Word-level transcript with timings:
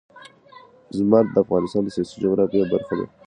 زمرد 0.95 1.27
د 1.33 1.35
افغانستان 1.43 1.81
د 1.83 1.89
سیاسي 1.95 2.15
جغرافیه 2.23 2.69
برخه 2.73 2.93
ده. 2.99 3.05